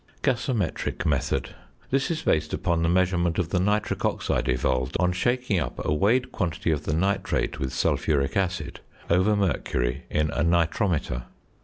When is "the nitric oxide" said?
3.49-4.49